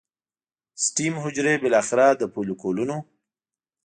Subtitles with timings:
[0.83, 2.97] سټیم حجرې بالاخره د فولیکونو